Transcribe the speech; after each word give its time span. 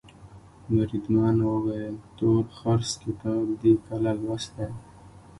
بریدمن 0.69 1.37
وویل 1.49 1.95
تورخرس 2.17 2.91
کتاب 3.03 3.45
دي 3.61 3.71
کله 3.85 4.11
لوستی. 4.21 4.67